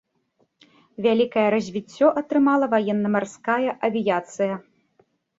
[1.05, 4.57] Вялікае развіццё атрымала ваенна-марская авіяцыя.